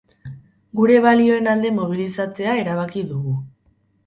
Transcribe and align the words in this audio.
Gure 0.79 0.95
balioen 1.07 1.49
alde 1.51 1.71
mobilizatzea 1.81 2.57
erabaki 2.63 3.05
dugu. 3.13 3.37